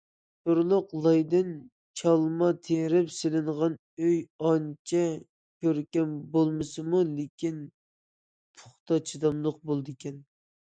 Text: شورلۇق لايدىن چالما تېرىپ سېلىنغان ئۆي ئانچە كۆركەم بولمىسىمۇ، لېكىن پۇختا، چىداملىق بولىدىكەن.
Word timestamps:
شورلۇق 0.39 0.93
لايدىن 1.01 1.51
چالما 2.01 2.47
تېرىپ 2.69 3.11
سېلىنغان 3.17 3.75
ئۆي 4.07 4.17
ئانچە 4.49 5.03
كۆركەم 5.67 6.17
بولمىسىمۇ، 6.33 7.05
لېكىن 7.15 7.63
پۇختا، 8.59 9.01
چىداملىق 9.13 9.65
بولىدىكەن. 9.71 10.23